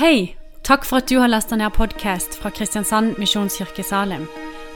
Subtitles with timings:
[0.00, 0.34] Hei!
[0.64, 4.22] Takk for at du har lasta ned podkast fra Kristiansand Misjonskirke Salim.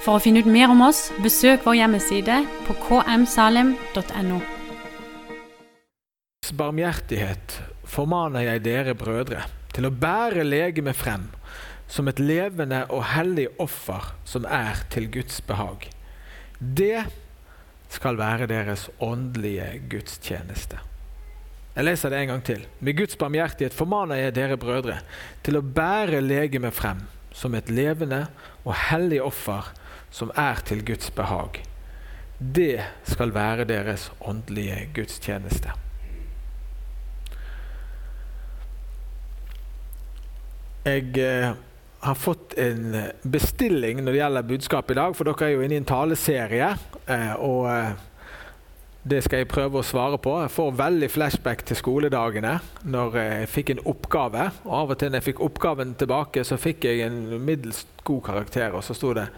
[0.04, 4.42] For å finne ut mer om oss, besøk vår hjemmeside på kmsalim.no.
[6.60, 7.56] barmhjertighet
[7.88, 11.30] formaner jeg dere brødre til å bære legemet frem
[11.88, 15.88] som et levende og hellig offer som er til Guds behag.
[16.60, 17.06] Det
[17.88, 20.84] skal være deres åndelige gudstjeneste.
[21.74, 22.66] Jeg leser det en gang til.
[22.78, 25.00] Med Guds barmhjertighet formaner jeg dere brødre
[25.42, 27.02] til å bære legemet frem
[27.34, 28.28] som et levende
[28.62, 29.72] og hellig offer
[30.14, 31.58] som er til Guds behag.
[32.38, 32.78] Det
[33.10, 35.74] skal være deres åndelige gudstjeneste.
[40.84, 41.54] Jeg eh,
[42.04, 45.78] har fått en bestilling når det gjelder budskap i dag, for dere er jo inne
[45.78, 46.74] i en taleserie.
[47.08, 47.94] Eh, og eh,
[49.04, 50.32] det skal jeg prøve å svare på.
[50.40, 52.54] Jeg får veldig flashback til skoledagene
[52.88, 54.46] når jeg fikk en oppgave.
[54.64, 58.22] Og av og til når jeg fikk oppgaven tilbake, så fikk jeg en middels god
[58.30, 59.28] karakter, og så sto det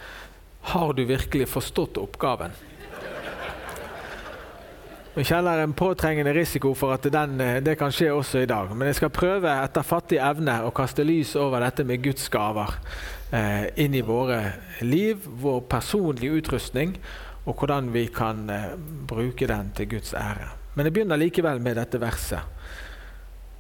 [0.67, 2.55] 'Har du virkelig forstått oppgaven?'
[5.17, 8.77] Jeg kjenner en påtrengende risiko for at den, det kan skje også i dag.
[8.77, 12.75] Men jeg skal prøve etter fattig evne å kaste lys over dette med Guds gaver
[13.33, 16.99] eh, inn i våre liv, vår personlige utrustning,
[17.47, 18.77] og hvordan vi kan eh,
[19.09, 20.51] bruke den til Guds ære.
[20.75, 22.43] Men jeg begynner likevel med dette verset.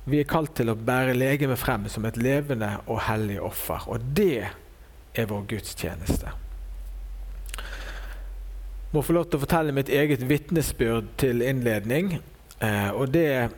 [0.06, 3.88] Vi er kalt til å bære legemet frem som et levende og hellig offer.
[3.90, 4.44] Og det
[5.16, 6.34] er vår gudstjeneste
[8.96, 12.16] må få lov til å fortelle mitt eget vitnesbyrd til innledning.
[12.64, 13.50] Eh, og det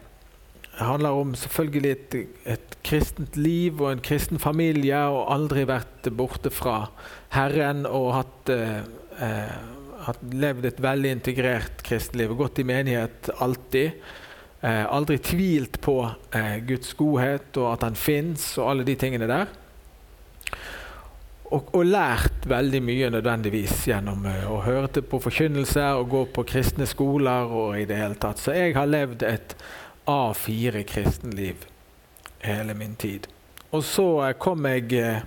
[0.78, 2.16] handler om selvfølgelig et,
[2.54, 4.98] et, kristent liv og en kristen familie.
[5.12, 6.88] Og aldri vært borte fra
[7.34, 8.80] Herren og hatt, eh,
[9.22, 9.58] eh
[10.08, 12.34] hatt levd et veldig integrert kristenliv.
[12.38, 14.02] Gått i menighet alltid.
[14.60, 16.00] Eh, aldri tvilt på
[16.34, 19.52] eh, Guds godhet og at Han fins og alle de tingene der
[21.50, 26.44] og, og, lært veldig mye nødvendigvis gjennom uh, å høre på forkynnelser og gå på
[26.48, 27.48] kristne skoler.
[27.48, 28.40] og i det hele tatt.
[28.40, 29.56] Så jeg har levd et
[30.08, 31.64] A4 kristenliv
[32.44, 33.28] hele min tid.
[33.72, 35.22] Og så uh, kom jeg uh,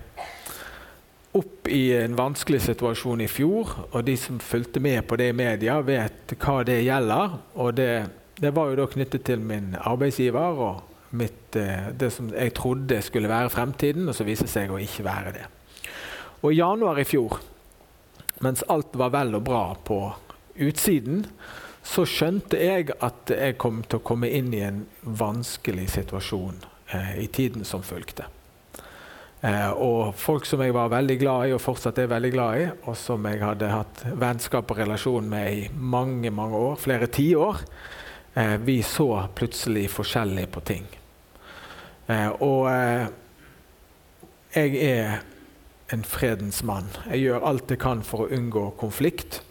[1.32, 3.74] opp i en vanskelig situasjon i fjor.
[3.90, 7.38] Og de som fulgte med på det i media, vet hva det gjelder.
[7.62, 7.92] Og det,
[8.40, 13.28] det var jo da knyttet til min arbeidsgiver og mitt, det som jeg trodde skulle
[13.28, 15.48] være fremtiden, og så viste seg å ikke være det.
[16.42, 17.36] Og i januar i fjor,
[18.42, 19.98] mens alt var vel og bra på
[20.62, 21.26] utsiden,
[21.82, 26.62] så skjønte jeg at jeg kom til å komme inn i en vanskelig situasjon
[26.94, 28.28] eh, i tiden som fulgte.
[29.42, 32.66] Eh, og folk som jeg var veldig glad i, og fortsatt er veldig glad i,
[32.86, 37.58] og som jeg hadde hatt vennskap og relasjon med i mange mange år, flere tiår,
[38.38, 40.86] eh, vi så plutselig forskjellig på ting.
[42.06, 43.08] Eh, og eh,
[44.54, 45.18] jeg er
[45.90, 46.86] en fredens mann.
[47.10, 49.42] Jeg gjør alt jeg kan for å unngå konflikt.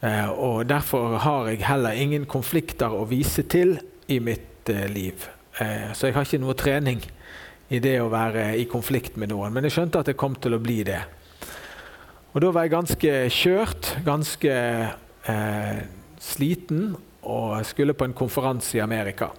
[0.00, 3.74] Og Derfor har jeg heller ingen konflikter å vise til
[4.08, 5.26] i mitt liv.
[5.92, 7.02] Så jeg har ikke noe trening
[7.70, 9.54] i det å være i konflikt med noen.
[9.54, 11.00] Men jeg skjønte at jeg kom til å bli det.
[12.34, 14.56] Og da var jeg ganske kjørt, ganske
[15.30, 15.78] eh,
[16.22, 16.92] sliten,
[17.30, 19.30] og skulle på en konferanse i Amerika.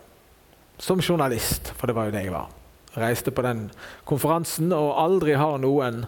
[0.81, 2.50] Som journalist, for det var jo det jeg var
[2.94, 3.70] reiste på den
[4.08, 6.06] konferansen, og aldri har noen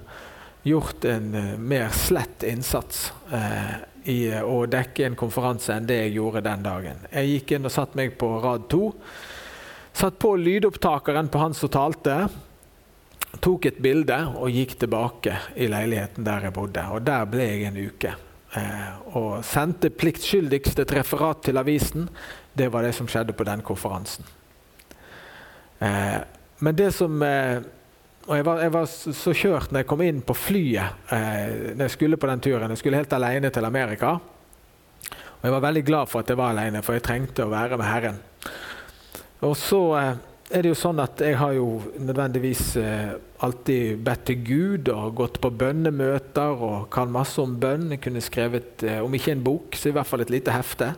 [0.64, 3.74] gjort en uh, mer slett innsats eh,
[4.12, 7.02] i å dekke en konferanse enn det jeg gjorde den dagen.
[7.12, 8.94] Jeg gikk inn og satte meg på rad to.
[9.94, 12.18] Satt på lydopptakeren på han som talte.
[13.44, 16.86] Tok et bilde og gikk tilbake i leiligheten der jeg bodde.
[16.94, 18.16] Og der ble jeg en uke.
[19.18, 22.10] og sendte pliktskyldigst et referat til avisen.
[22.54, 24.26] Det var det som skjedde på den konferansen.
[25.80, 26.20] Eh,
[26.60, 27.64] men det som eh,
[28.24, 31.88] og jeg var, jeg var, så kjørt når jeg kom inn på flyet eh, når
[31.88, 32.72] jeg skulle på den turen.
[32.72, 34.14] Jeg skulle helt alene til Amerika.
[34.14, 37.80] Og jeg var veldig glad for at jeg var alene, for jeg trengte å være
[37.82, 38.22] med Herren.
[39.44, 40.14] Og så eh,
[40.56, 45.18] er det jo sånn at jeg har jo nødvendigvis eh, alltid bedt til Gud og
[45.20, 47.90] gått på bønnemøter og kan masse om bønn.
[47.92, 50.94] Jeg kunne skrevet, eh, om ikke en bok, så i hvert fall et lite hefte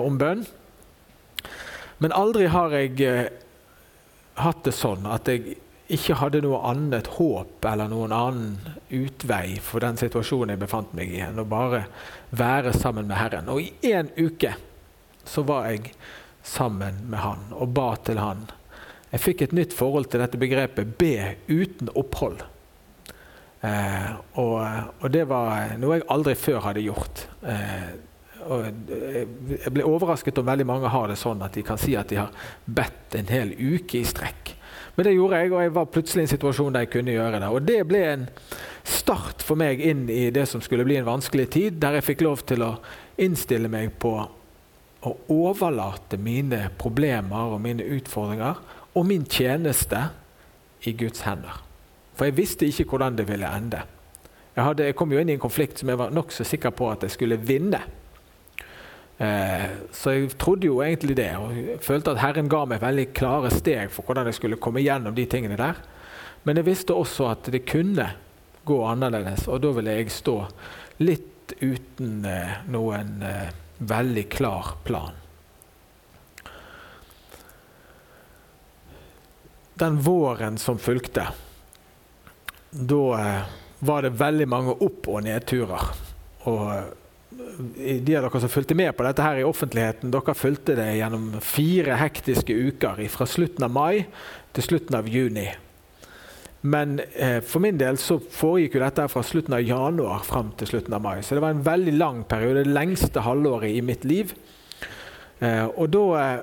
[0.00, 0.46] om bønn.
[2.00, 3.28] Men aldri har jeg
[4.40, 5.58] hatt det sånn at jeg
[5.92, 11.12] ikke hadde noe annet håp eller noen annen utvei for den situasjonen jeg befant meg
[11.12, 11.84] i, enn å bare
[12.36, 13.52] være sammen med Herren.
[13.52, 14.56] Og i én uke
[15.28, 15.92] så var jeg
[16.46, 18.46] sammen med Han og ba til Han.
[19.12, 22.44] Jeg fikk et nytt forhold til dette begrepet 'be uten opphold'.
[23.60, 24.60] Eh, og,
[25.00, 27.26] og, det var noe jeg aldri før hadde gjort.
[27.42, 27.88] Eh,
[28.46, 32.20] jeg ble overrasket om veldig mange har det sånn at de kan si at de
[32.20, 32.30] har
[32.64, 34.52] bedt en hel uke i strekk.
[34.94, 37.40] Men det gjorde jeg, og jeg var plutselig i en situasjon der jeg kunne gjøre
[37.42, 37.48] det.
[37.52, 38.28] Og det ble en
[38.86, 42.22] start for meg inn i det som skulle bli en vanskelig tid, der jeg fikk
[42.24, 42.76] lov til å
[43.20, 44.14] innstille meg på
[45.06, 48.58] å overlate mine problemer og mine utfordringer
[48.96, 50.08] og min tjeneste
[50.86, 51.62] i Guds hender.
[52.16, 53.82] For jeg visste ikke hvordan det ville ende.
[54.56, 56.88] Jeg, hadde, jeg kom jo inn i en konflikt som jeg var nokså sikker på
[56.88, 57.82] at jeg skulle vinne.
[59.18, 63.52] Eh, så jeg trodde jo egentlig det, og følte at Herren ga meg veldig klare
[63.52, 65.80] steg for hvordan jeg skulle komme gjennom de tingene der.
[66.44, 68.08] Men jeg visste også at det kunne
[68.66, 70.38] gå annerledes, og da ville jeg stå
[71.04, 75.14] litt uten eh, noen eh, veldig klar plan.
[79.76, 81.26] Den våren som fulgte,
[82.70, 83.42] da eh,
[83.78, 85.90] var det veldig mange opp- og nedturer.
[86.48, 86.94] Og
[87.76, 91.28] de av dere som fulgte med på dette her i offentligheten, dere fulgte det gjennom
[91.44, 94.06] fire hektiske uker fra slutten av mai
[94.56, 95.50] til slutten av juni.
[96.66, 100.72] Men eh, for min del så foregikk jo dette fra slutten av januar fram til
[100.72, 101.20] slutten av mai.
[101.22, 104.32] Så det var en veldig lang periode, det lengste halvåret i mitt liv.
[105.38, 106.40] Eh, og da, eh,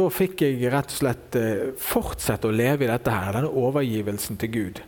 [0.00, 4.40] da, fikk jeg rett og slett eh, fortsette å leve i dette her, denne overgivelsen
[4.42, 4.82] til Gud.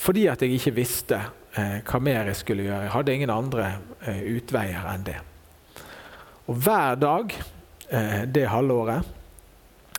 [0.00, 1.22] Fordi at jeg ikke visste
[1.56, 2.84] eh, hva mer jeg skulle gjøre.
[2.90, 3.72] Jeg hadde ingen andre
[4.04, 5.18] eh, utveier enn det.
[6.50, 7.32] Og hver dag
[8.30, 9.02] det halvåret,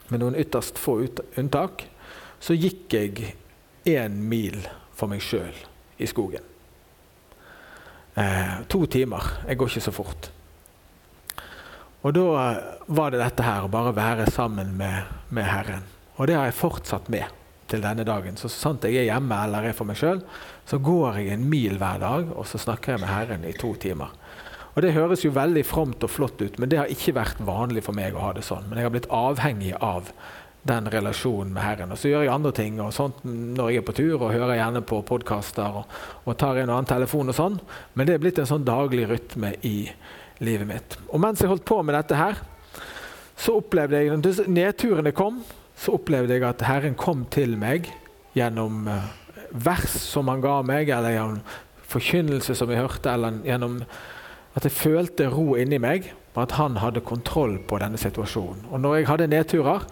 [0.07, 0.93] med noen ytterst få
[1.39, 1.81] unntak,
[2.39, 3.33] så gikk jeg
[3.87, 4.61] én mil
[4.95, 5.55] for meg sjøl
[6.01, 6.45] i skogen.
[8.15, 9.23] Eh, to timer.
[9.47, 10.31] Jeg går ikke så fort.
[12.01, 15.85] Og da eh, var det dette her, å bare være sammen med, med Herren.
[16.17, 17.29] Og det har jeg fortsatt med
[17.71, 18.37] til denne dagen.
[18.37, 20.23] Så sant jeg er hjemme eller er for meg sjøl,
[20.67, 23.73] så går jeg en mil hver dag og så snakker jeg med Herren i to
[23.79, 24.11] timer.
[24.71, 27.83] Og Det høres jo veldig fromt og flott ut, men det har ikke vært vanlig
[27.83, 28.69] for meg å ha det sånn.
[28.69, 30.13] Men jeg har blitt avhengig av
[30.63, 31.93] den relasjonen med Herren.
[31.93, 34.59] Og så gjør jeg andre ting og sånt når jeg er på tur, og hører
[34.59, 37.57] gjerne på podkaster og, og, tar en og annen telefon og sånn.
[37.95, 39.75] Men det er blitt en sånn daglig rytme i
[40.45, 40.99] livet mitt.
[41.09, 42.43] Og mens jeg holdt på med dette her,
[43.41, 45.41] så opplevde jeg når nedturene kom,
[45.77, 47.89] så opplevde jeg at Herren kom til meg
[48.37, 49.11] gjennom eh,
[49.51, 51.41] vers som han ga meg, eller gjennom
[51.91, 53.81] forkynnelse som jeg hørte, eller gjennom
[54.55, 58.69] at jeg følte ro inni meg og at han hadde kontroll på denne situasjonen.
[58.71, 59.87] Og når jeg hadde nedturer,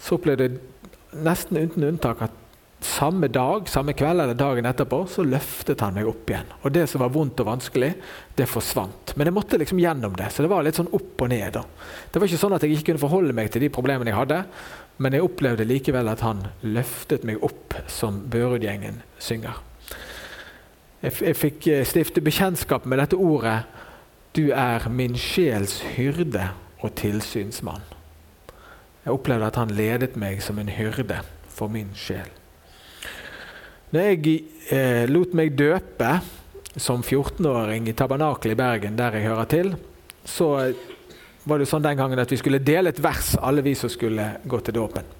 [0.00, 2.36] så opplevde jeg nesten uten unntak at
[2.80, 6.48] samme dag, samme kveld eller dagen etterpå, så løftet han meg opp igjen.
[6.64, 7.90] Og det som var vondt og vanskelig,
[8.36, 9.12] det forsvant.
[9.16, 11.58] Men jeg måtte liksom gjennom det, så det var litt sånn opp og ned.
[11.58, 11.64] Da.
[12.10, 14.40] Det var ikke sånn at jeg ikke kunne forholde meg til de problemene jeg hadde,
[15.00, 19.60] men jeg opplevde likevel at han løftet meg opp, som Børud-gjengen synger.
[21.00, 23.62] Jeg, jeg fikk eh, stifte bekjentskap med dette ordet
[24.36, 27.99] 'Du er min sjels hyrde og tilsynsmann'.
[29.04, 32.28] Jeg opplevde at han ledet meg som en hyrde for min sjel.
[33.90, 34.34] Når jeg
[34.70, 36.20] eh, lot meg døpe
[36.76, 39.72] som 14-åring i Tabernakelet i Bergen, der jeg hører til,
[40.24, 40.50] så
[41.48, 44.36] var det sånn den gangen at vi skulle dele et vers, alle vi som skulle
[44.44, 45.16] gå til dåpen.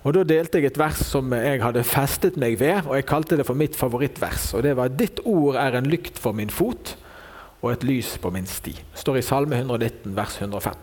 [0.00, 3.36] Og Da delte jeg et vers som jeg hadde festet meg ved, og jeg kalte
[3.36, 4.54] det for mitt favorittvers.
[4.56, 6.96] Og Det var 'Ditt ord er en lykt for min fot
[7.62, 8.80] og et lys på min sti'.
[8.92, 10.74] Det står i Salme 119, vers 105.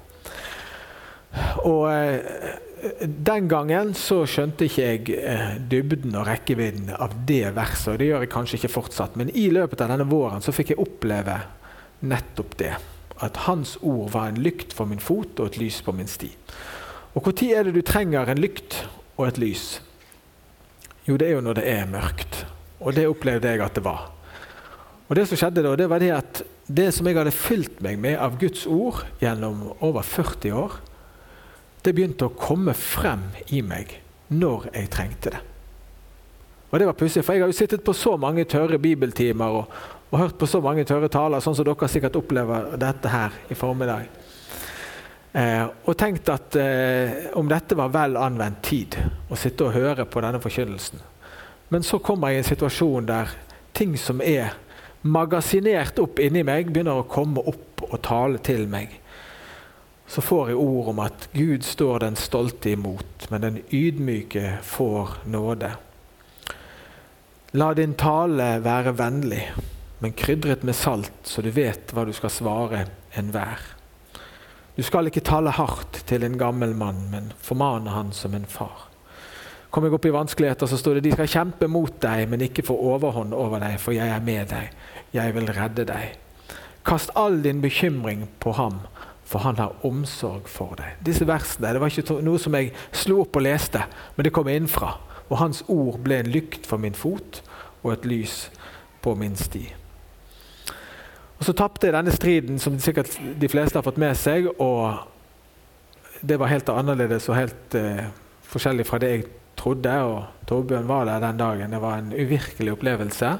[1.63, 2.57] Og eh,
[3.01, 8.11] Den gangen så skjønte ikke jeg eh, dybden og rekkevidden av det verset, og det
[8.11, 11.39] gjør jeg kanskje ikke fortsatt, men i løpet av denne våren så fikk jeg oppleve
[12.05, 12.75] nettopp det
[13.25, 16.29] at Hans ord var en lykt for min fot og et lys på min sti.
[17.17, 18.83] Og Når er det du trenger en lykt
[19.17, 19.79] og et lys?
[21.07, 22.43] Jo, det er jo når det er mørkt.
[22.79, 24.11] Og det opplevde jeg at det var.
[25.07, 27.97] Og Det som skjedde da, det var det at det som jeg hadde fylt meg
[27.97, 30.75] med av Guds ord gjennom over 40 år,
[31.87, 33.93] det begynte å komme frem i meg
[34.27, 35.43] når jeg trengte det.
[36.67, 39.75] Og det var pussig, for Jeg har jo sittet på så mange tørre bibeltimer og,
[40.11, 43.55] og hørt på så mange tørre taler, sånn som dere sikkert opplever dette her i
[43.55, 44.09] formiddag.
[45.37, 48.97] Eh, og tenkt at eh, om dette var vel anvendt tid
[49.31, 50.99] å sitte og høre på denne forkynnelsen.
[51.71, 53.31] Men så kommer jeg i en situasjon der
[53.75, 54.55] ting som er
[55.07, 58.91] magasinert opp inni meg, begynner å komme opp og tale til meg.
[60.07, 65.17] Så får jeg ord om at Gud står den stolte imot, men den ydmyke får
[65.27, 65.73] nåde.
[67.59, 69.43] La din tale være vennlig
[69.99, 72.85] men krydret med salt, så du vet hva du skal svare
[73.17, 73.61] enhver.
[74.77, 78.85] Du skal ikke tale hardt til en gammel mann, men formane han som en far.
[79.73, 82.65] Kom jeg opp i vanskeligheter, så står det de skal kjempe mot deg, men ikke
[82.65, 84.69] få overhånd over deg, for jeg er med deg.
[85.17, 86.13] Jeg vil redde deg.
[86.87, 88.79] Kast all din bekymring på ham,
[89.27, 91.01] for han har omsorg for deg.
[91.03, 93.81] Disse versene det var ikke noe som jeg slo opp og leste,
[94.15, 94.93] men det kom innenfra.
[95.27, 97.41] Og hans ord ble en lykt for min fot
[97.83, 98.45] og et lys
[99.03, 99.65] på min sti.
[101.37, 104.47] Og Så tapte jeg denne striden, som sikkert de fleste har fått med seg.
[104.57, 105.05] og
[106.21, 108.07] Det var helt annerledes og helt eh,
[108.49, 109.27] forskjellig fra det jeg
[109.59, 109.93] trodde.
[110.01, 111.71] og Torbjørn var der den dagen.
[111.71, 113.35] Det var en uvirkelig opplevelse.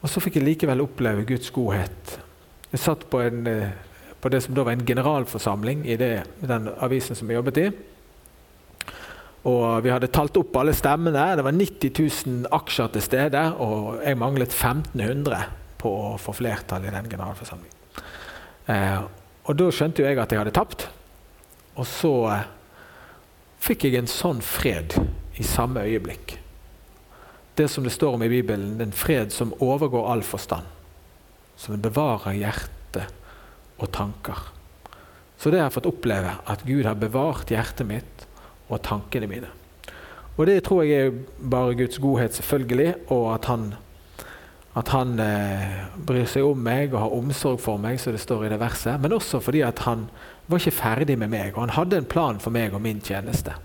[0.00, 2.18] Og så fikk jeg likevel oppleve Guds godhet.
[2.72, 3.70] Jeg satt på, en, eh,
[4.20, 7.68] på det som da var en generalforsamling i det, den avisen som jeg jobbet i.
[9.48, 11.36] Og Vi hadde talt opp alle stemmene.
[11.38, 11.92] Det var 90
[12.26, 15.44] 000 aksjer til stede, og jeg manglet 1500
[15.78, 17.76] på å få flertall i den generalforsamlingen.
[18.66, 18.98] Eh,
[19.48, 20.88] og Da skjønte jo jeg at jeg hadde tapt.
[21.78, 22.48] Og så eh,
[23.62, 24.98] fikk jeg en sånn fred
[25.38, 26.34] i samme øyeblikk.
[27.54, 30.66] Det som det står om i Bibelen, den fred som overgår all forstand.
[31.58, 32.77] Som bevarer hjerte
[33.78, 34.46] og tanker.
[35.38, 38.24] Så det har jeg fått oppleve, at Gud har bevart hjertet mitt
[38.68, 39.50] og tankene mine.
[40.38, 41.20] Og det tror jeg er
[41.50, 43.70] bare Guds godhet, selvfølgelig, og at han
[44.78, 48.46] at han eh, bryr seg om meg og har omsorg for meg, som det står
[48.46, 49.00] i det verset.
[49.02, 50.06] Men også fordi at han
[50.46, 53.56] var ikke ferdig med meg, og han hadde en plan for meg og min tjeneste.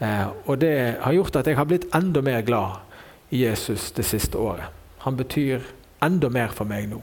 [0.00, 2.80] Eh, og det har gjort at jeg har blitt enda mer glad
[3.30, 4.70] i Jesus det siste året.
[5.04, 5.66] Han betyr
[6.04, 7.02] enda mer for meg nå.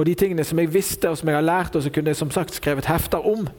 [0.00, 2.30] Og de tingene som jeg visste og som jeg har lært, og som kunne som
[2.32, 3.50] sagt skrevet hefter om,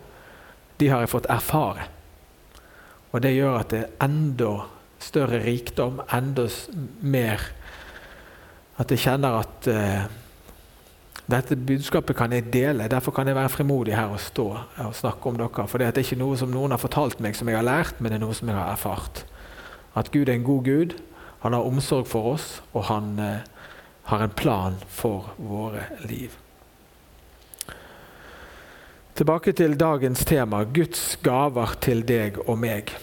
[0.81, 1.85] de har jeg fått erfare.
[3.11, 4.55] Og det gjør at det er enda
[5.01, 6.47] større rikdom, enda
[7.01, 7.45] mer
[8.81, 10.09] at jeg kjenner at uh,
[11.29, 12.89] dette budskapet kan jeg dele.
[12.89, 14.47] Derfor kan jeg være frimodig her og stå
[14.87, 15.67] og snakke om dere.
[15.69, 18.09] For det er ikke noe som noen har fortalt meg som jeg har lært, men
[18.09, 19.25] det er noe som jeg har erfart.
[19.93, 20.97] At Gud er en god Gud.
[21.45, 23.60] Han har omsorg for oss, og han uh,
[24.03, 26.37] har en plan for våre liv.
[29.13, 32.93] Tilbake til dagens tema Guds gaver til deg og meg.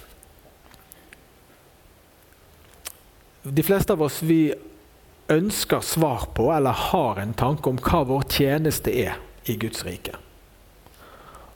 [3.42, 4.48] De fleste av oss vi
[5.28, 10.16] ønsker svar på eller har en tanke om hva vår tjeneste er i Guds rike.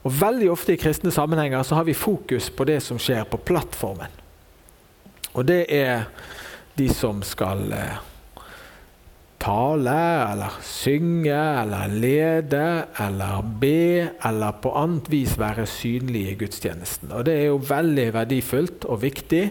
[0.03, 3.39] Og Veldig ofte i kristne sammenhenger så har vi fokus på det som skjer på
[3.41, 4.11] plattformen.
[5.33, 6.09] Og det er
[6.77, 8.01] de som skal eh,
[9.43, 9.99] tale
[10.31, 12.65] eller synge eller lede
[13.03, 17.11] eller be eller på annet vis være synlig i gudstjenesten.
[17.11, 19.43] Og Det er jo veldig verdifullt og viktig.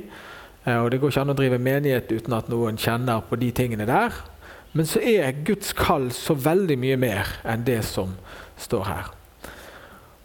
[0.64, 3.50] Eh, og Det går ikke an å drive menighet uten at noen kjenner på de
[3.50, 4.12] tingene der.
[4.72, 8.16] Men så er Guds kall så veldig mye mer enn det som
[8.56, 9.10] står her.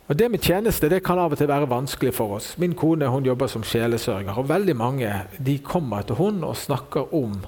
[0.07, 2.53] Og Det med tjeneste det kan av og til være vanskelig for oss.
[2.57, 7.13] Min kone hun jobber som sjelesørger, og veldig mange de kommer til hun og snakker
[7.13, 7.41] om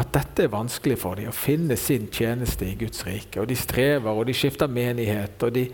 [0.00, 3.42] at dette er vanskelig for dem, å finne sin tjeneste i Guds rike.
[3.42, 5.42] Og De strever, og de skifter menighet.
[5.42, 5.68] og de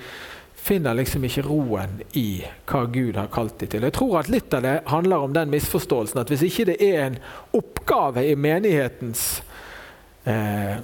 [0.66, 3.86] finner liksom ikke roen i hva Gud har kalt dem til.
[3.86, 7.04] Jeg tror at Litt av det handler om den misforståelsen at hvis ikke det er
[7.04, 7.18] en
[7.54, 9.42] oppgave i menighetens
[10.26, 10.74] eh,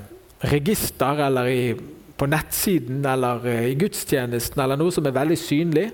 [0.53, 1.65] register eller i,
[2.17, 5.89] på nettsiden eller eh, i gudstjenesten eller noe som er veldig synlig,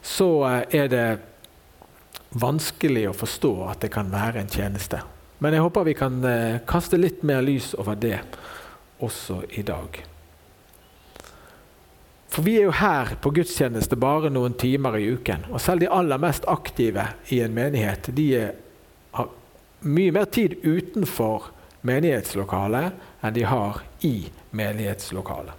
[0.00, 1.06] så eh, er det
[2.38, 5.02] vanskelig å forstå at det kan være en tjeneste.
[5.38, 8.18] Men jeg håper vi kan eh, kaste litt mer lys over det
[9.04, 10.00] også i dag.
[12.28, 15.46] For vi er jo her på gudstjeneste bare noen timer i uken.
[15.52, 18.26] Og selv de aller mest aktive i en menighet de
[19.14, 19.30] har
[19.86, 21.48] mye mer tid utenfor
[21.86, 25.54] menighetslokalet enn de har i menighetslokalet.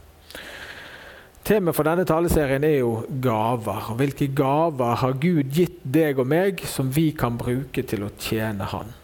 [1.50, 2.92] Temaet for denne taleserien er jo
[3.24, 3.94] gaver.
[3.98, 8.68] Hvilke gaver har Gud gitt deg og meg som vi kan bruke til å tjene
[8.70, 8.99] Han?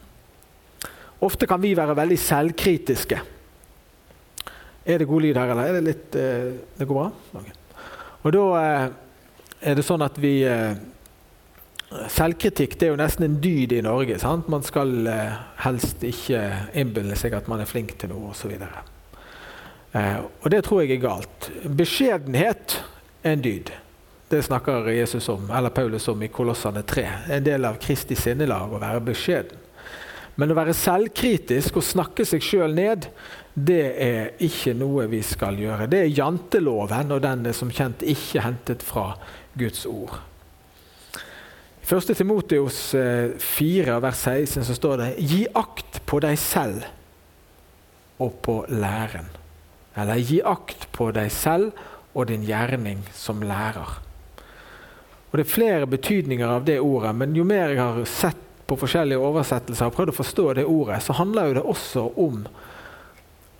[1.25, 3.21] Ofte kan vi være veldig selvkritiske.
[4.85, 7.07] Er det god lyd her, eller er det litt eh, Det går bra?
[7.39, 7.55] Okay.
[8.25, 8.89] Og da eh,
[9.71, 10.75] er det sånn at vi eh,
[12.11, 14.17] Selvkritikk det er jo nesten en dyd i Norge.
[14.19, 14.49] Sant?
[14.51, 16.41] Man skal eh, helst ikke
[16.77, 18.51] innbille seg at man er flink til noe osv.
[18.57, 21.49] Eh, og det tror jeg er galt.
[21.63, 22.79] Beskjedenhet
[23.23, 23.71] er en dyd.
[24.29, 27.05] Det snakker Jesus om, eller Paulus om i Kolossene 3.
[27.37, 29.64] En del av Kristi sinnelag å være beskjeden.
[30.35, 33.07] Men å være selvkritisk og snakke seg sjøl ned,
[33.55, 35.87] det er ikke noe vi skal gjøre.
[35.87, 39.13] Det er janteloven, og den er som kjent ikke hentet fra
[39.55, 40.17] Guds ord.
[41.85, 42.15] I 1.
[42.17, 46.87] Timoteos 4, eh, vers 16 så står det Gi akt på deg selv
[48.19, 49.29] og på læren.
[49.95, 51.75] Eller gi akt på deg selv
[52.15, 54.01] og din gjerning som lærer.
[55.31, 58.77] Og Det er flere betydninger av det ordet, men jo mer jeg har sett på
[58.81, 62.45] forskjellige oversettelser og prøvd å forstå det ordet, så handler jo det også om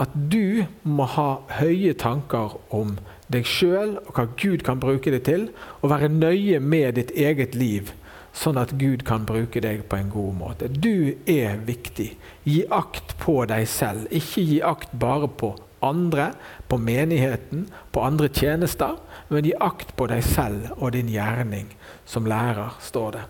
[0.02, 1.30] at du må ha
[1.62, 2.98] høye tanker om
[3.32, 5.48] deg sjøl og hva Gud kan bruke det til,
[5.82, 7.94] og være nøye med ditt eget liv,
[8.36, 10.68] sånn at Gud kan bruke deg på en god måte.
[10.68, 12.12] Du er viktig.
[12.44, 14.10] Gi akt på deg selv.
[14.12, 15.54] Ikke gi akt bare på
[15.86, 16.34] andre,
[16.68, 18.98] på menigheten, på andre tjenester,
[19.30, 21.72] men gi akt på deg selv og din gjerning
[22.10, 23.26] som lærer, står det.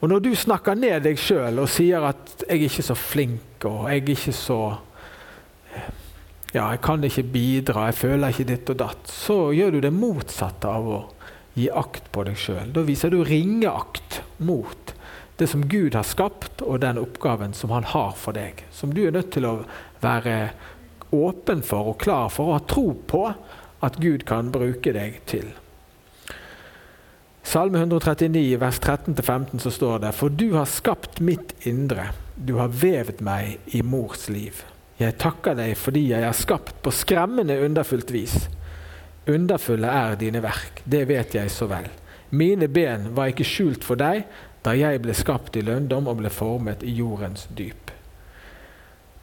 [0.00, 3.64] Og Når du snakker ned deg sjøl og sier at 'jeg er ikke så flink'
[3.64, 4.78] og 'jeg er ikke så
[6.54, 9.92] ja, 'jeg kan ikke bidra, jeg føler ikke ditt og datt', så gjør du det
[9.92, 11.04] motsatte av å
[11.54, 12.72] gi akt på deg sjøl.
[12.72, 14.94] Da viser du ringeakt mot
[15.38, 18.64] det som Gud har skapt, og den oppgaven som han har for deg.
[18.72, 19.64] Som du er nødt til å
[20.00, 20.50] være
[21.14, 23.22] åpen for og klar for å ha tro på
[23.82, 25.52] at Gud kan bruke deg til.
[27.48, 32.68] Salme 139, vers 13-15 så står det For du har skapt mitt indre, du har
[32.68, 34.58] vevet meg i mors liv.
[35.00, 38.34] Jeg takker deg fordi jeg er skapt på skremmende underfullt vis.
[39.32, 41.88] Underfulle er dine verk, det vet jeg så vel.
[42.36, 44.26] Mine ben var ikke skjult for deg
[44.60, 47.94] da jeg ble skapt i lønndom og ble formet i jordens dyp.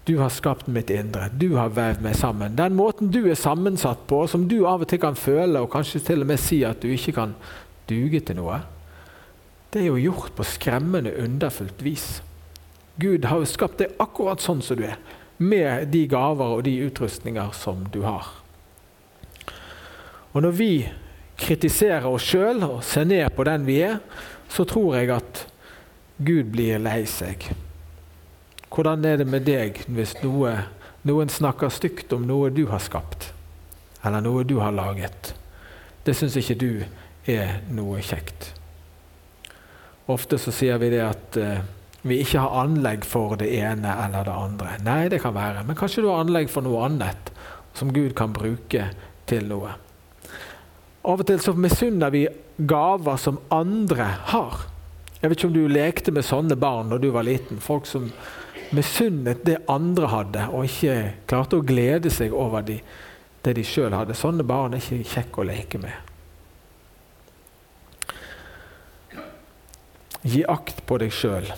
[0.05, 2.58] Du har skapt mitt indre, du har vevd meg sammen.
[2.58, 6.01] Den måten du er sammensatt på, som du av og til kan føle og kanskje
[6.10, 7.34] til og med si at du ikke kan
[7.89, 8.62] duge til noe,
[9.74, 12.22] det er jo gjort på skremmende underfullt vis.
[13.01, 15.00] Gud har jo skapt deg akkurat sånn som du er,
[15.38, 18.30] med de gaver og de utrustninger som du har.
[20.32, 20.72] Og når vi
[21.39, 24.00] kritiserer oss sjøl og ser ned på den vi er,
[24.48, 25.46] så tror jeg at
[26.24, 27.50] Gud blir lei seg.
[28.72, 30.54] Hvordan er det med deg hvis noe,
[31.08, 33.34] noen snakker stygt om noe du har skapt,
[34.04, 35.34] eller noe du har laget?
[36.08, 36.72] Det syns ikke du
[37.25, 38.51] er noe kjekt.
[40.12, 41.63] Ofte så sier vi det at eh,
[42.05, 44.75] vi ikke har anlegg for det ene eller det andre.
[44.86, 47.32] Nei, det kan være, men kanskje du har anlegg for noe annet
[47.75, 48.91] som Gud kan bruke
[49.25, 49.74] til noe.
[51.05, 52.27] Av og til så misunner vi
[52.58, 54.63] gaver som andre har.
[55.20, 57.58] Jeg vet ikke om du lekte med sånne barn da du var liten.
[57.62, 58.12] Folk som
[58.75, 62.79] misunnet det andre hadde, og ikke klarte å glede seg over de,
[63.46, 64.18] det de sjøl hadde.
[64.18, 66.04] Sånne barn er ikke kjekke å leke med.
[70.25, 71.51] Gi akt på deg sjøl.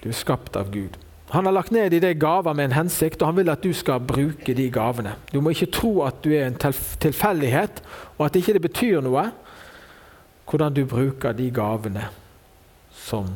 [0.00, 0.96] Du er skapt av Gud.
[1.30, 3.70] Han har lagt ned i deg gaver med en hensikt, og han vil at du
[3.76, 5.14] skal bruke de gavene.
[5.30, 7.82] Du må ikke tro at du er en tilfeldighet,
[8.18, 9.28] og at ikke det betyr noe
[10.50, 12.08] hvordan du bruker de gavene
[12.90, 13.28] som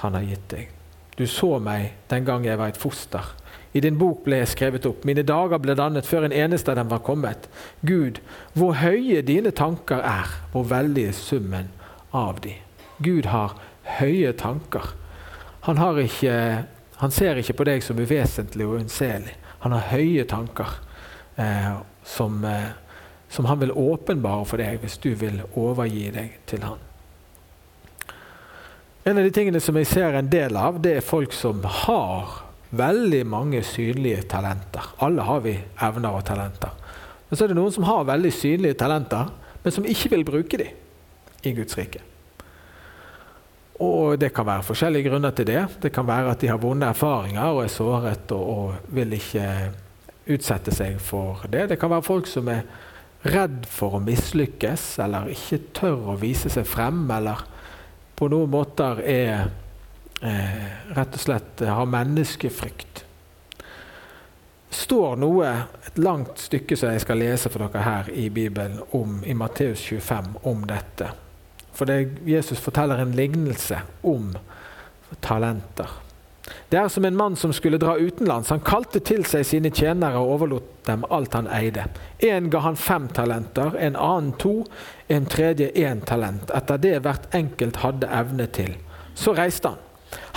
[0.00, 0.70] han har gitt deg.
[1.18, 3.34] Du så meg den gang jeg var et foster.
[3.76, 5.04] I din bok ble jeg skrevet opp.
[5.08, 7.48] Mine dager ble dannet før en eneste av dem var kommet.
[7.84, 8.20] Gud,
[8.56, 11.68] hvor høye dine tanker er, hvor veldig summen
[12.16, 12.56] av de.
[13.02, 13.56] Gud har
[13.98, 14.92] høye tanker.
[15.66, 16.36] Han, har ikke,
[17.02, 19.36] han ser ikke på deg som uvesentlig og unnselig.
[19.62, 20.78] Han har høye tanker
[21.38, 22.72] eh, som, eh,
[23.30, 26.80] som, han vil åpenbare for deg hvis du vil overgi deg til han.
[29.04, 32.38] En av de tingene som jeg ser en del av, det er folk som har
[32.72, 34.92] veldig mange synlige talenter.
[35.02, 36.70] Alle har vi evner og talenter.
[37.28, 39.30] Men så er det noen som har veldig synlige talenter,
[39.62, 42.02] men som ikke vil bruke dem i Guds rike.
[43.82, 45.62] Og det kan være forskjellige grunner til det.
[45.82, 49.46] Det kan være at de har vonde erfaringer og er såret og, og, vil ikke
[50.30, 51.68] utsette seg for det.
[51.72, 52.62] Det kan være folk som er
[53.22, 57.42] redd for å mislykkes eller ikke tør å vise seg frem, eller
[58.18, 59.32] på noen måter er
[60.22, 63.04] eh, rett og slett har menneskefrykt.
[64.72, 65.50] Står noe,
[65.86, 69.82] et langt stykke som jeg skal lese for dere her i Bibelen, om, i Matteus
[69.84, 71.10] 25 om dette.
[71.72, 74.32] For det, Jesus forteller en lignelse om
[75.20, 75.88] talenter.
[76.68, 78.48] Det er som en mann som skulle dra utenlands.
[78.50, 81.84] Han kalte til seg sine tjenere og overlot dem alt han eide.
[82.18, 84.54] En ga han fem talenter, en annen to,
[85.08, 88.74] en tredje én talent, etter det hvert enkelt hadde evne til.
[89.14, 89.80] Så reiste han.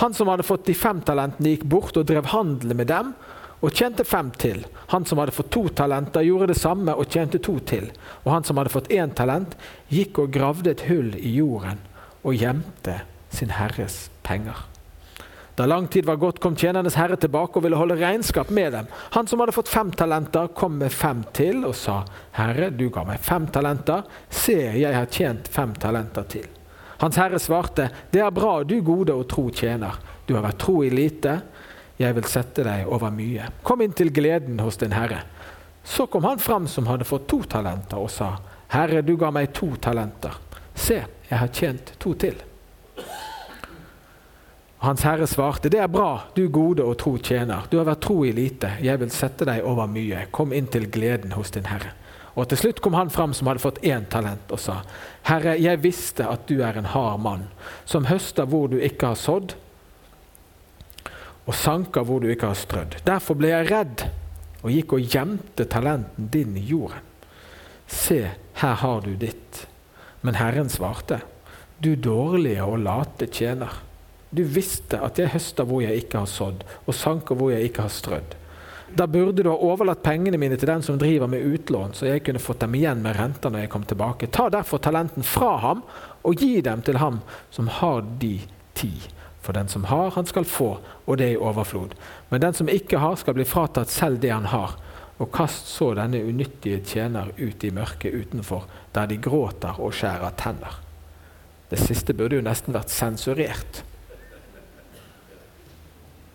[0.00, 3.12] Han som hadde fått de fem talentene, gikk bort og drev handel med dem
[3.60, 4.62] og tjente fem til.
[4.92, 7.90] Han som hadde fått to talenter, gjorde det samme og tjente to til.
[8.24, 9.56] Og han som hadde fått én talent,
[9.90, 11.82] gikk og gravde et hull i jorden
[12.26, 13.00] og gjemte
[13.34, 14.64] sin herres penger.
[15.56, 18.90] Da lang tid var gått, kom tjenernes herre tilbake og ville holde regnskap med dem.
[19.14, 22.02] Han som hadde fått fem talenter, kom med fem til og sa,
[22.36, 26.50] Herre, du ga meg fem talenter, se, jeg har tjent fem talenter til.
[27.00, 29.96] Hans herre svarte, Det er bra, du gode og tro tjener.
[30.26, 31.40] Du har vært tro i lite,
[31.96, 33.48] jeg vil sette deg over mye.
[33.64, 35.22] Kom inn til gleden hos din herre.
[35.86, 38.34] Så kom han fram som hadde fått to talenter, og sa,
[38.68, 40.34] Herre, du ga meg to talenter.
[40.74, 42.40] Se, jeg har tjent to til.
[44.82, 47.64] Hans herre svarte, det er bra, du gode og tro tjener.
[47.70, 50.26] Du har vært tro i lite, jeg vil sette deg over mye.
[50.34, 51.94] Kom inn til gleden hos din herre.
[52.36, 54.82] Og Til slutt kom han fram som hadde fått én talent, og sa,
[55.24, 57.46] Herre, jeg visste at du er en hard mann,
[57.88, 59.54] som høster hvor du ikke har sådd,
[61.46, 62.98] og sanker hvor du ikke har strødd.
[63.06, 64.06] Derfor ble jeg redd
[64.64, 67.02] og gikk og gjemte talenten din i jorden.
[67.86, 68.18] Se,
[68.58, 69.66] her har du ditt.
[70.26, 71.20] Men Herren svarte,
[71.78, 73.70] du dårlige og late tjener.
[74.30, 77.86] Du visste at jeg høster hvor jeg ikke har sådd, og sanker hvor jeg ikke
[77.86, 78.34] har strødd.
[78.96, 82.22] Da burde du ha overlatt pengene mine til den som driver med utlån, så jeg
[82.26, 84.30] kunne fått dem igjen med renter når jeg kom tilbake.
[84.34, 85.82] Ta derfor talenten fra ham
[86.26, 87.20] og gi dem til ham
[87.54, 88.38] som har de
[88.78, 88.94] ti.
[89.46, 90.72] For den som har, han skal få,
[91.06, 91.94] og det i overflod.
[92.32, 94.74] Men den som ikke har, skal bli fratatt selv det han har.
[95.22, 100.34] Og kast så denne unyttige tjener ut i mørket utenfor, der de gråter og skjærer
[100.40, 100.80] tenner.
[101.70, 103.84] Det siste burde jo nesten vært sensurert.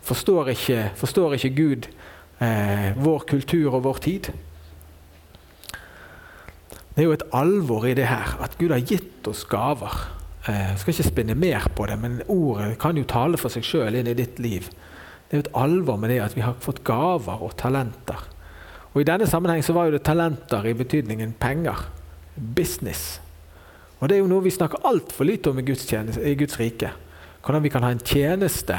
[0.02, 1.90] Forstår ikke, forstår ikke Gud
[2.40, 4.32] eh, vår kultur og vår tid?
[6.92, 10.00] Det er jo et alvor i det her, at Gud har gitt oss gaver.
[10.48, 13.66] Eh, jeg skal ikke spinne mer på det, men ordet kan jo tale for seg
[13.66, 14.66] sjøl inn i ditt liv.
[15.28, 18.26] Det er jo et alvor med det at vi har fått gaver og talenter.
[18.92, 21.86] Og I denne sammenheng så var jo det talenter i betydningen penger.
[22.36, 23.20] Business.
[24.00, 26.90] Og Det er jo noe vi snakker altfor lite om i Guds, i Guds rike.
[27.42, 28.76] Hvordan vi kan ha en tjeneste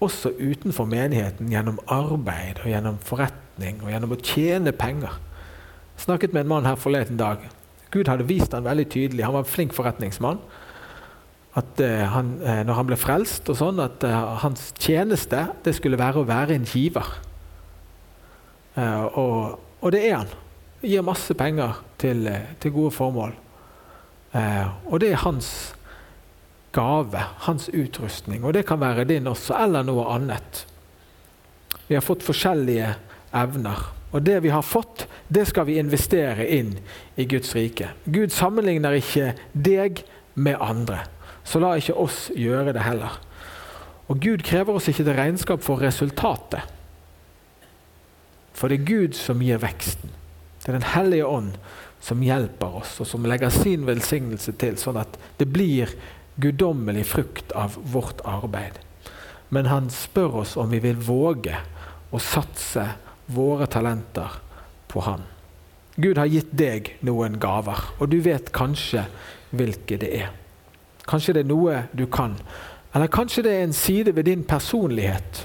[0.00, 5.18] også utenfor menigheten gjennom arbeid og gjennom forretning og gjennom å tjene penger.
[5.96, 7.42] Jeg snakket med en mann her forleden dag.
[7.92, 9.24] Gud hadde vist han veldig tydelig.
[9.26, 10.40] Han var en flink forretningsmann.
[11.58, 15.74] At uh, han, uh, når han ble frelst, og sånn, at uh, hans tjeneste det
[15.78, 17.18] skulle være å være en giver.
[18.80, 20.30] Og, og, det er han.
[20.80, 22.22] Gir masse penger til,
[22.62, 23.34] til gode formål.
[24.86, 25.74] og det er hans
[26.72, 28.44] gave, hans utrustning.
[28.44, 30.64] Og det kan være din også, eller noe annet.
[31.88, 32.94] Vi har fått forskjellige
[33.36, 33.90] evner.
[34.10, 36.74] Og det vi har fått, det skal vi investere inn
[37.18, 37.92] i Guds rike.
[38.06, 40.02] Gud sammenligner ikke deg
[40.34, 41.04] med andre,
[41.50, 43.18] så la ikke oss gjøre det heller.
[44.10, 46.62] Og Gud krever oss ikke til regnskap for resultatet.
[48.54, 50.12] For det er Gud som gir veksten.
[50.60, 51.54] Det er Den hellige ånd
[52.00, 55.92] som hjelper oss, og som legger sin velsignelse til, sånn at det blir
[56.40, 58.78] guddommelig frukt av vårt arbeid.
[59.50, 61.56] Men han spør oss om vi vil våge
[62.10, 62.86] å satse
[63.30, 64.38] våre talenter
[64.90, 65.26] på han.
[66.00, 69.04] Gud har gitt deg noen gaver, og du vet kanskje
[69.50, 70.30] hvilke det er.
[71.10, 72.36] Kanskje det er noe du kan,
[72.94, 75.44] eller kanskje det er en side ved din personlighet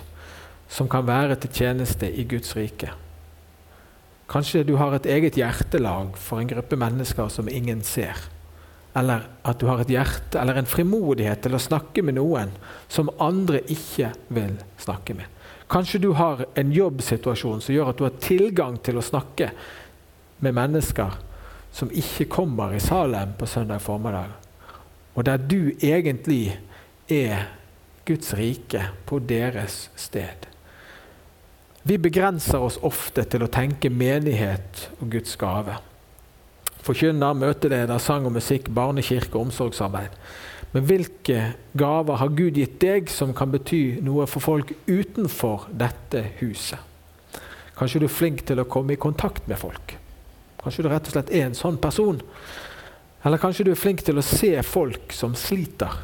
[0.69, 2.91] som kan være til tjeneste i Guds rike.
[4.30, 8.17] Kanskje du har et eget hjertelag for en gruppe mennesker som ingen ser.
[8.97, 12.54] Eller at du har et hjerte eller en frimodighet til å snakke med noen
[12.88, 15.28] som andre ikke vil snakke med.
[15.69, 19.51] Kanskje du har en jobbsituasjon som gjør at du har tilgang til å snakke
[20.45, 21.19] med mennesker
[21.75, 24.32] som ikke kommer i Salem på søndag formiddag,
[25.15, 26.58] og der du egentlig
[27.10, 27.47] er
[28.06, 30.45] Guds rike på deres sted.
[31.86, 35.80] Vi begrenser oss ofte til å tenke menighet og Guds gave
[36.86, 40.13] forkynner, møteleder, sang og musikk, barnekirke og omsorgsarbeid.
[40.75, 41.41] Men hvilke
[41.78, 46.82] gaver har Gud gitt deg som kan bety noe for folk utenfor dette huset?
[47.75, 49.95] Kanskje du er flink til å komme i kontakt med folk.
[50.62, 52.21] Kanskje du rett og slett er en sånn person.
[53.26, 55.96] Eller kanskje du er flink til å se folk som sliter,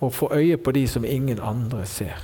[0.00, 2.18] og få øye på de som ingen andre ser.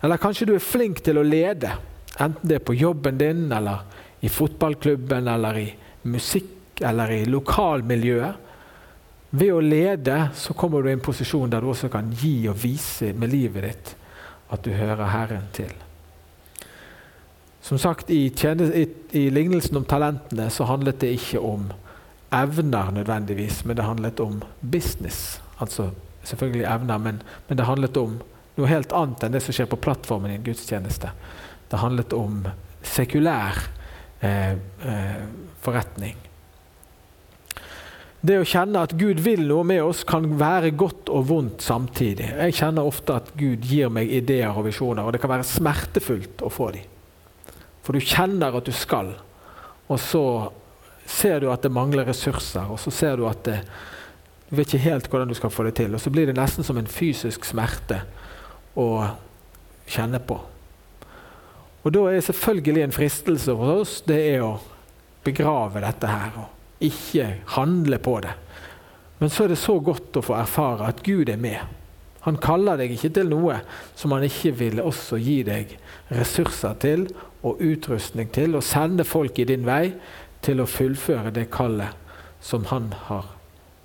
[0.00, 1.74] Eller kanskje du er flink til å lede,
[2.16, 3.84] enten det er på jobben din eller
[4.24, 5.66] i fotballklubben eller i
[6.08, 8.44] musikk eller i lokalmiljøet.
[9.36, 12.56] Ved å lede så kommer du i en posisjon der du også kan gi og
[12.62, 13.92] vise med livet ditt
[14.54, 15.72] at du hører Herren til.
[17.66, 18.84] Som sagt, i, i,
[19.18, 21.66] i lignelsen om talentene så handlet det ikke om
[22.34, 25.40] evner nødvendigvis, men det handlet om business.
[25.58, 25.90] Altså
[26.26, 28.18] selvfølgelig evner, men, men det handlet om
[28.56, 31.12] noe helt annet enn det som skjer på plattformen i en gudstjeneste.
[31.70, 32.44] Det handlet om
[32.86, 33.66] sekulær
[34.20, 35.24] Eh, eh,
[35.60, 36.16] forretning.
[38.20, 42.30] Det å kjenne at Gud vil noe med oss, kan være godt og vondt samtidig.
[42.32, 46.42] Jeg kjenner ofte at Gud gir meg ideer og visjoner, og det kan være smertefullt
[46.42, 46.88] å få dem.
[47.84, 49.12] For du kjenner at du skal,
[49.86, 50.24] og så
[51.06, 53.60] ser du at det mangler ressurser, og så ser du at det,
[54.48, 55.94] du vet ikke helt hvordan du skal få det til.
[55.94, 58.02] Og så blir det nesten som en fysisk smerte
[58.78, 58.88] å
[59.90, 60.38] kjenne på.
[61.86, 64.56] Og Da er selvfølgelig en fristelse for oss det er å
[65.26, 68.34] begrave dette her og ikke handle på det.
[69.18, 71.62] Men så er det så godt å få erfare at Gud er med.
[72.26, 73.60] Han kaller deg ikke til noe
[73.94, 75.76] som han ikke vil også gi deg
[76.10, 77.06] ressurser til
[77.46, 79.92] og utrustning til, og sende folk i din vei
[80.46, 81.94] til å fullføre det kallet
[82.42, 83.32] som han har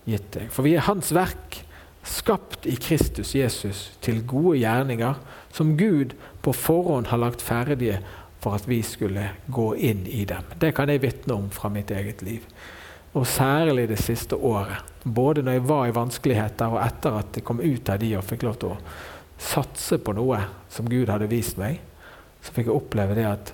[0.05, 0.49] gitt deg.
[0.53, 1.61] For vi er hans verk,
[2.07, 5.19] skapt i Kristus Jesus til gode gjerninger,
[5.53, 7.99] som Gud på forhånd har lagt ferdige
[8.41, 10.47] for at vi skulle gå inn i dem.
[10.57, 12.45] Det kan jeg vitne om fra mitt eget liv.
[13.13, 14.81] Og særlig det siste året.
[15.03, 18.25] Både når jeg var i vanskeligheter, og etter at jeg kom ut av de og
[18.25, 18.79] fikk lov til å
[19.41, 20.39] satse på noe
[20.71, 21.81] som Gud hadde vist meg,
[22.41, 23.53] så fikk jeg oppleve det at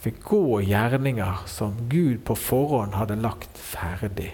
[0.00, 4.30] fikk gå gjerninger som Gud på forhånd hadde lagt ferdig.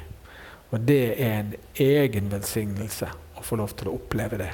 [0.70, 1.52] Og det er en
[1.82, 4.52] egen velsignelse å få lov til å oppleve det.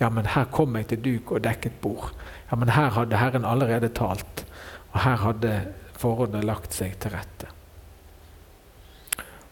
[0.00, 2.10] Ja, men her kom jeg til duk og dekket bord.
[2.50, 4.44] Ja, men her hadde Herren allerede talt.
[4.94, 5.54] Og her hadde
[6.00, 7.50] forhåndet lagt seg til rette.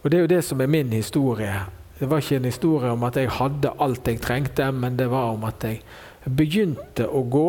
[0.02, 1.52] Og Det er jo det som er min historie.
[1.98, 5.34] Det var ikke en historie om at jeg hadde alt jeg trengte, men det var
[5.34, 5.82] om at jeg
[6.24, 7.48] begynte å gå,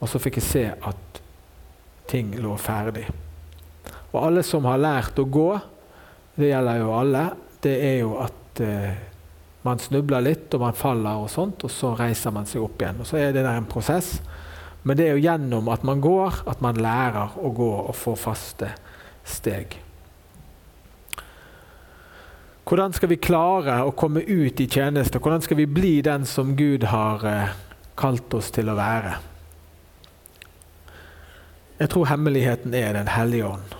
[0.00, 1.11] og så fikk jeg se at
[2.12, 3.06] ting lå ferdig.
[4.12, 5.48] Og alle som har lært å gå,
[6.36, 7.24] det gjelder jo alle,
[7.64, 9.00] det er jo at eh,
[9.62, 13.00] man snubler litt og man faller, og sånt, og så reiser man seg opp igjen.
[13.02, 14.16] Og Så er det der en prosess.
[14.82, 18.16] Men det er jo gjennom at man går, at man lærer å gå og få
[18.18, 18.72] faste
[19.22, 19.78] steg.
[22.66, 25.20] Hvordan skal vi klare å komme ut i tjeneste?
[25.22, 27.54] Hvordan skal vi bli den som Gud har eh,
[27.98, 29.18] kalt oss til å være?
[31.82, 33.72] Jeg tror hemmeligheten er Den hellige ånd.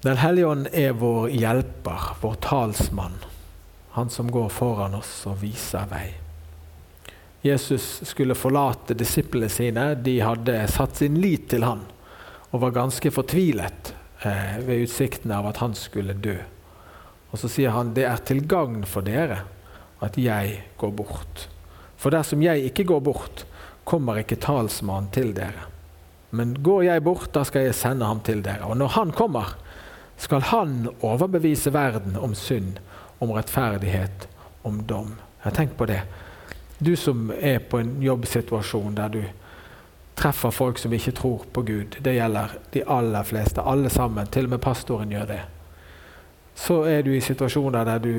[0.00, 3.18] Den hellige ånd er vår hjelper, vår talsmann.
[3.92, 6.06] Han som går foran oss og viser vei.
[7.44, 9.90] Jesus skulle forlate disiplene sine.
[10.00, 11.84] De hadde satt sin lit til han
[12.50, 13.92] og var ganske fortvilet
[14.24, 16.38] eh, ved utsikten av at han skulle dø.
[17.28, 19.42] Og så sier han det er til gagn for dere
[20.00, 21.46] at jeg går bort.
[22.00, 23.44] For dersom jeg ikke går bort,
[23.90, 25.66] kommer ikke talsmannen til dere.
[26.30, 28.68] Men går jeg bort, da skal jeg sende ham til dere.
[28.70, 29.56] Og når han kommer,
[30.20, 32.78] skal han overbevise verden om synd,
[33.20, 34.28] om rettferdighet,
[34.64, 35.16] om dom.
[35.44, 36.02] Jeg Tenk på det.
[36.78, 39.22] Du som er på en jobbsituasjon der du
[40.20, 41.96] treffer folk som ikke tror på Gud.
[42.04, 43.64] Det gjelder de aller fleste.
[43.64, 44.26] Alle sammen.
[44.26, 45.40] Til og med pastoren gjør det.
[46.54, 48.12] Så er du i situasjoner der du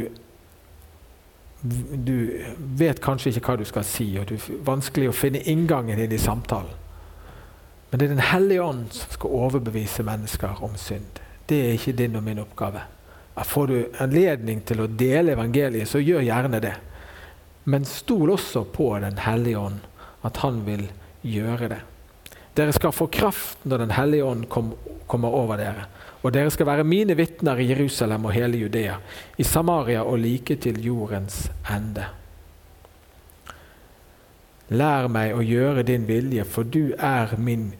[1.61, 2.15] du
[2.57, 6.13] vet kanskje ikke hva du skal si, og det er vanskelig å finne inngangen inn
[6.13, 6.79] i samtalen.
[7.91, 11.19] Men det er Den hellige ånd som skal overbevise mennesker om synd.
[11.45, 12.85] Det er ikke din og min oppgave.
[13.35, 16.75] Får du anledning til å dele evangeliet, så gjør gjerne det.
[17.63, 19.79] Men stol også på Den hellige ånd,
[20.23, 20.87] at han vil
[21.21, 21.81] gjøre det.
[22.55, 24.73] Dere skal få kraft når Den hellige ånd kom,
[25.07, 25.85] kommer over dere.
[26.21, 28.97] Og dere skal være mine vitner i Jerusalem og hele Judea,
[29.37, 32.05] i Samaria og like til jordens ende.
[34.71, 37.73] Lær meg å gjøre din vilje, for du er min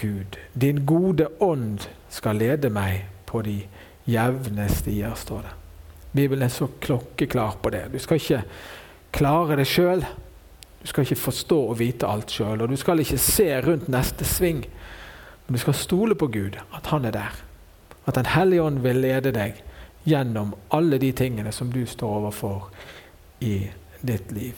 [0.00, 0.38] Gud.
[0.54, 3.60] Din gode ånd skal lede meg på de
[4.10, 5.54] jevne stier, står det.
[6.16, 7.84] Bibelen er så klokkeklar på det.
[7.92, 8.42] Du skal ikke
[9.14, 10.02] klare det sjøl.
[10.86, 14.24] Du skal ikke forstå og vite alt sjøl, og du skal ikke se rundt neste
[14.24, 14.60] sving.
[15.46, 17.42] Men du skal stole på Gud, at Han er der.
[18.06, 19.58] At Den hellige ånd vil lede deg
[20.04, 22.70] gjennom alle de tingene som du står overfor
[23.40, 23.66] i
[24.00, 24.54] ditt liv.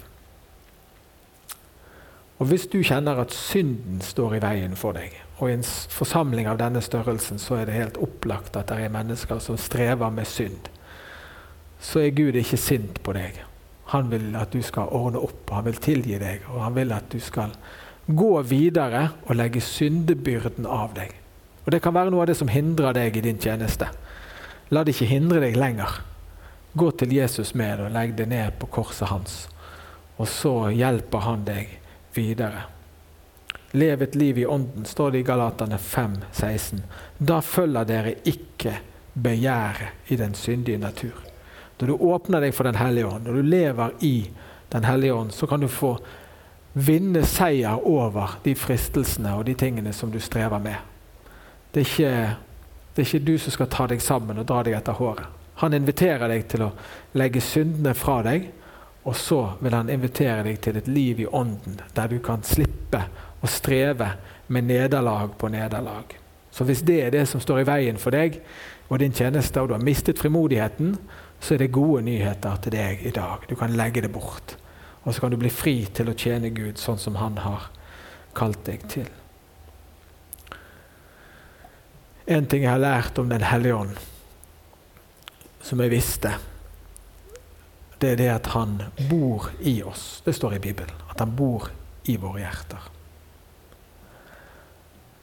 [2.39, 6.47] Og Hvis du kjenner at synden står i veien for deg, og i en forsamling
[6.47, 10.27] av denne størrelsen så er det helt opplagt at det er mennesker som strever med
[10.27, 10.69] synd,
[11.81, 13.49] så er Gud ikke sint på deg.
[13.93, 17.09] Han vil at du skal ordne opp, han vil tilgi deg, og han vil at
[17.13, 17.55] du skal
[18.09, 21.15] gå videre og legge syndebyrden av deg.
[21.65, 23.91] Og Det kan være noe av det som hindrer deg i din tjeneste.
[24.73, 26.01] La det ikke hindre deg lenger.
[26.73, 29.37] Gå til Jesus med og legg det ned på korset hans.
[30.17, 31.79] Og så hjelper han deg
[32.17, 32.65] videre.
[33.77, 36.85] Lev et liv i ånden, står det i Galaterne 5, 16.
[37.19, 38.79] Da følger dere ikke
[39.13, 41.28] begjæret i den syndige natur.
[41.79, 44.31] Når du åpner deg for Den hellige ånd, når du lever i
[44.73, 45.97] Den hellige ånd, så kan du få
[46.73, 50.77] vinne seier over de fristelsene og de tingene som du strever med.
[51.73, 52.13] Det er ikke,
[52.95, 55.25] det er ikke du som skal ta deg sammen og dra deg etter håret.
[55.59, 56.73] Han inviterer deg til å
[57.19, 58.51] legge syndene fra deg,
[59.09, 63.01] og så vil han invitere deg til et liv i ånden, der du kan slippe
[63.41, 64.13] å streve
[64.53, 66.13] med nederlag på nederlag.
[66.53, 68.39] Så hvis det er det som står i veien for deg
[68.89, 70.95] og din tjeneste, og du har mistet frimodigheten,
[71.41, 73.47] så er det gode nyheter til deg i dag.
[73.49, 74.57] Du kan legge det bort.
[75.05, 77.71] Og så kan du bli fri til å tjene Gud sånn som Han har
[78.37, 79.09] kalt deg til.
[82.29, 83.97] En ting jeg har lært om Den hellige ånd,
[85.63, 86.35] som jeg visste,
[87.99, 88.77] Det er det at han
[89.09, 90.23] bor i oss.
[90.25, 90.95] Det står i Bibelen.
[91.11, 91.65] At han bor
[92.07, 92.85] i våre hjerter.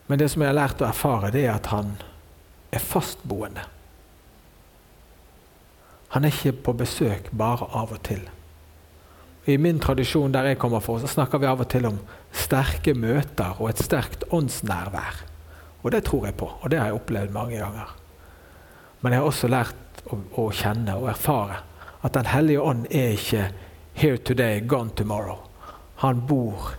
[0.08, 1.94] Men det som jeg har lært å erfare, det er at han
[2.76, 3.64] er fastboende.
[6.16, 8.22] Han er ikke på besøk bare av og til.
[9.52, 11.98] I min tradisjon der jeg kommer fra, så snakker vi av og til om
[12.32, 15.20] sterke møter og et sterkt åndsnærvær.
[15.84, 17.92] Og det tror jeg på, og det har jeg opplevd mange ganger.
[19.02, 21.60] Men jeg har også lært å, å kjenne og erfare
[22.06, 23.52] at Den hellige ånd er ikke
[23.96, 25.42] 'here today, gone tomorrow'.
[25.96, 26.76] Han bor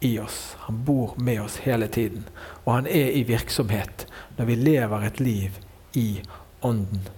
[0.00, 0.56] i oss.
[0.58, 2.28] Han bor med oss hele tiden.
[2.64, 4.06] Og han er i virksomhet
[4.38, 5.58] når vi lever et liv
[5.94, 6.22] i
[6.62, 7.08] Ånden.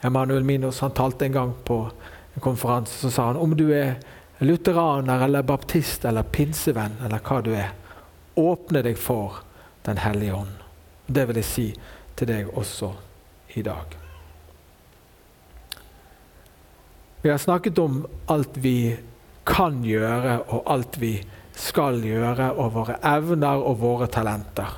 [0.00, 1.90] Emanuel Minos han talte en gang på
[2.34, 3.98] en konferanse så sa han om du er
[4.38, 7.72] lutheraner eller baptist eller pinsevenn eller hva du er,
[8.40, 9.44] åpne deg for
[9.82, 10.56] Den hellige ånd.
[11.06, 11.62] Det vil jeg si
[12.14, 12.90] til deg også
[13.56, 13.94] i dag.
[17.22, 18.96] Vi har snakket om alt vi
[19.48, 21.14] kan gjøre, og alt vi
[21.56, 24.76] skal gjøre, og våre evner og våre talenter.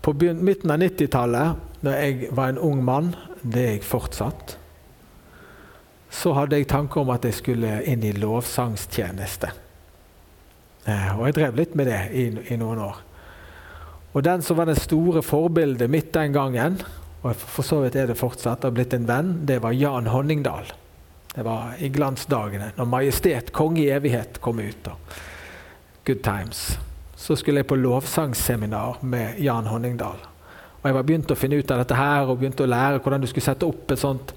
[0.00, 4.56] På midten av 90-tallet, da jeg var en ung mann, det er jeg fortsatt,
[6.10, 9.50] så hadde jeg tanker om at jeg skulle inn i lovsangstjeneste.
[10.86, 13.02] Eh, og jeg drev litt med det i, i noen år.
[14.16, 16.78] Og den som var det store forbildet mitt den gangen,
[17.20, 20.70] og for så vidt er det fortsatt, har blitt en venn, det var Jan Honningdal.
[21.34, 24.88] Det var i glansdagene, når 'Majestet, konge i evighet' kom ut.
[24.88, 24.96] Og
[26.06, 26.78] good times.
[27.16, 30.16] Så skulle jeg på lovsangsseminar med Jan Honningdal.
[30.86, 33.24] Og jeg var begynt å finne ut av dette her, og begynte å lære hvordan
[33.24, 34.28] du skulle sette opp et sånt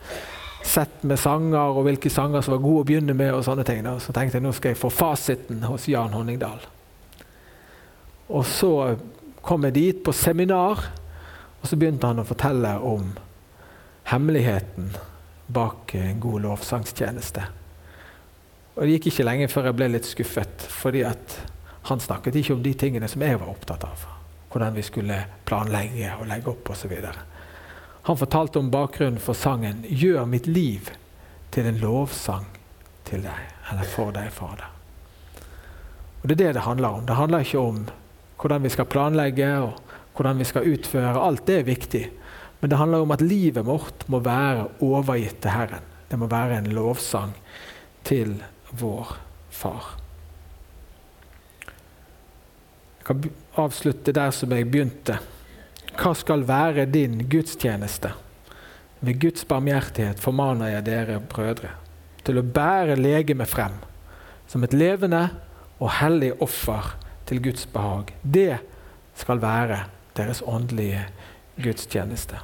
[0.66, 3.36] sett med sanger, og hvilke sanger som var gode å begynne med.
[3.36, 3.86] og sånne ting.
[3.86, 6.66] Og så tenkte jeg nå skal jeg få fasiten hos Jan Honningdal.
[8.34, 8.98] Og så
[9.46, 10.90] kom jeg dit på seminar,
[11.62, 13.14] og så begynte han å fortelle om
[14.10, 14.96] hemmeligheten
[15.54, 17.46] bak en god lovsangstjeneste.
[18.74, 22.64] Og Det gikk ikke lenge før jeg ble litt skuffet, fordi han snakket ikke om
[22.66, 24.19] de tingene som jeg var opptatt av.
[24.50, 26.94] Hvordan vi skulle planlegge og legge opp osv.
[28.10, 30.90] Han fortalte om bakgrunnen for sangen 'Gjør mitt liv
[31.52, 32.46] til en lovsang
[33.06, 34.70] til deg', eller for deg, Fader.
[36.22, 37.06] Og Det er det det handler om.
[37.06, 37.86] Det handler ikke om
[38.40, 39.80] hvordan vi skal planlegge og
[40.16, 41.20] hvordan vi skal utføre.
[41.20, 42.10] Alt det er viktig.
[42.60, 45.86] Men det handler om at livet vårt må være overgitt til Herren.
[46.12, 47.34] Det må være en lovsang
[48.04, 49.18] til vår
[49.50, 49.96] Far.
[52.99, 53.24] Jeg kan
[53.58, 55.15] avslutte der som jeg begynte.
[55.98, 58.12] Hva skal være din gudstjeneste?
[59.02, 61.72] Ved Guds barmhjertighet formaner jeg dere brødre
[62.28, 63.80] til å bære legemet frem
[64.50, 65.24] som et levende
[65.80, 66.91] og hellig offer
[67.30, 68.13] til Guds behag.
[68.22, 68.60] Det
[69.17, 69.84] skal være
[70.19, 71.08] deres åndelige
[71.58, 72.43] gudstjeneste.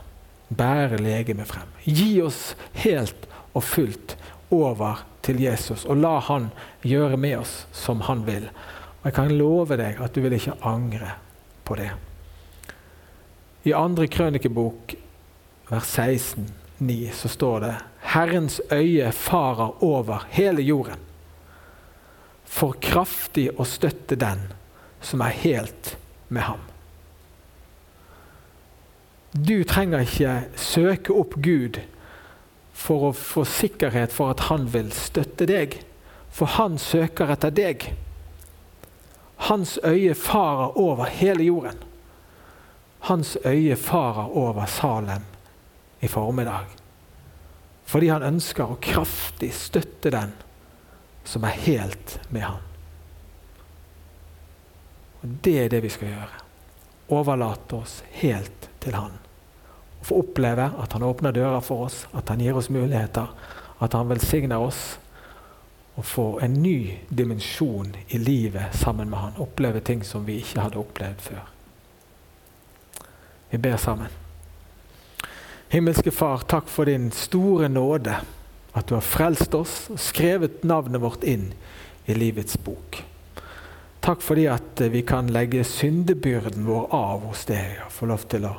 [0.50, 1.70] Bære legemet frem.
[1.86, 4.18] Gi oss helt og fullt
[4.54, 6.50] over til Jesus, og la Han
[6.82, 8.50] gjøre med oss som Han vil.
[9.06, 11.12] Jeg kan love deg at du vil ikke angre
[11.66, 11.92] på det.
[13.66, 14.96] I andre krønikebok,
[15.70, 16.48] vers 16,
[16.82, 17.74] 9, så står det
[18.16, 21.02] Herrens øye farer over hele jorden,
[22.46, 24.42] for kraftig å støtte den
[25.06, 25.96] som er helt
[26.30, 26.62] med ham.
[29.36, 31.82] Du trenger ikke søke opp Gud
[32.76, 35.78] for å få sikkerhet for at han vil støtte deg,
[36.32, 37.90] for han søker etter deg.
[39.38, 41.78] Hans øye farer over hele jorden.
[43.00, 45.26] Hans øye farer over Salem
[46.00, 46.66] i formiddag.
[47.86, 50.34] Fordi han ønsker å kraftig støtte den
[51.26, 52.64] som er helt med han.
[55.22, 56.42] Og Det er det vi skal gjøre.
[57.14, 59.14] Overlate oss helt til han.
[60.00, 63.28] Og Få oppleve at han åpner dører for oss, at han gir oss muligheter,
[63.82, 64.98] at han velsigner oss.
[65.96, 69.38] Og få en ny dimensjon i livet sammen med han.
[69.40, 71.44] Oppleve ting som vi ikke hadde opplevd før.
[73.50, 74.12] Vi ber sammen.
[75.72, 78.20] Himmelske Far, takk for din store nåde.
[78.76, 81.54] At du har frelst oss og skrevet navnet vårt inn
[82.06, 83.00] i livets bok.
[84.06, 88.46] Takk fordi at vi kan legge syndebyrden vår av hos deg og få lov til
[88.46, 88.52] å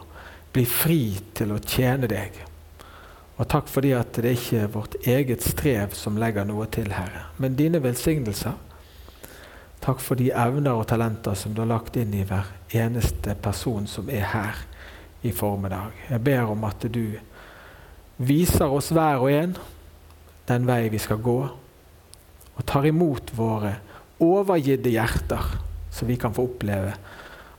[0.57, 1.01] bli fri
[1.37, 2.41] til å tjene deg.
[3.37, 7.26] Og takk fordi at det ikke er vårt eget strev som legger noe til, Herre,
[7.37, 8.57] men dine velsignelser.
[9.84, 13.84] Takk for de evner og talenter som du har lagt inn i hver eneste person
[13.91, 14.62] som er her
[15.22, 15.93] i formiddag.
[16.09, 17.18] Jeg ber om at du
[18.16, 19.57] viser oss hver og en
[20.49, 21.39] den vei vi skal gå,
[22.57, 23.74] og tar imot våre
[24.22, 25.59] overgitte hjerter,
[25.93, 26.95] så vi kan få oppleve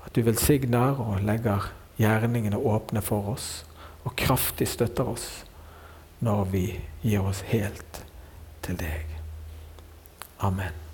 [0.07, 1.69] at du velsigner og legger
[1.99, 3.49] gjerningene åpne for oss,
[4.07, 5.27] og kraftig støtter oss
[6.19, 6.65] når vi
[7.03, 8.03] gir oss helt
[8.65, 9.05] til deg.
[10.39, 10.86] Amen.